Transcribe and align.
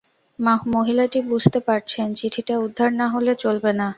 মহিলাটি 0.69 1.19
বুঝতে 1.29 1.59
পারছেন 1.67 2.07
চিঠিটা 2.19 2.55
উদ্ধার 2.65 2.89
না 2.99 3.05
হলে 3.13 3.31
চলবে 3.43 3.71
না। 3.79 3.87